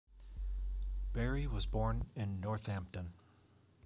[1.13, 3.13] Berry was born in Northampton.